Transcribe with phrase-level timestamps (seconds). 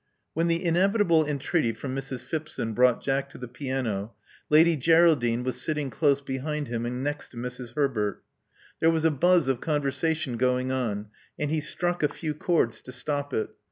[0.33, 2.23] When the inevitable entreaty from Mrs.
[2.23, 4.13] Phipson brought Jack to the piano,
[4.49, 7.75] Lady Geraldine was sitting close behind him and next to Mrs.
[7.75, 8.23] Herbert.
[8.79, 12.91] There was a buzz of conversation going on; and he struck a few chords to
[12.91, 13.51] stop it.